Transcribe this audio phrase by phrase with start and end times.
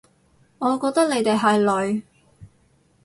[0.57, 1.59] 我覺得你哋係
[1.91, 2.01] 女